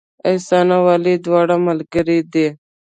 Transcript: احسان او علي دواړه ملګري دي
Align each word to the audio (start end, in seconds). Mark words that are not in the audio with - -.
احسان 0.29 0.67
او 0.77 0.83
علي 0.93 1.13
دواړه 1.25 1.55
ملګري 1.67 2.19
دي 2.33 2.47